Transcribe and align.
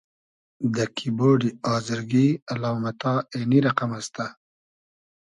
دۂ 0.73 0.83
کیبۉرۮی 0.95 1.49
آزرگی 1.73 2.27
الامئتا 2.53 3.13
اېنی 3.33 3.59
رئقئم 3.65 3.91
استۂ: 3.99 4.25